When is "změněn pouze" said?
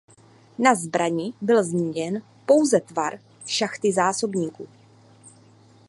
1.63-2.79